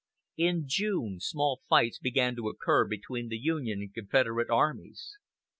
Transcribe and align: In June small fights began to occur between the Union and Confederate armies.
In 0.35 0.63
June 0.65 1.19
small 1.19 1.61
fights 1.69 1.99
began 1.99 2.35
to 2.35 2.49
occur 2.49 2.87
between 2.87 3.27
the 3.27 3.37
Union 3.37 3.81
and 3.81 3.93
Confederate 3.93 4.49
armies. 4.49 5.19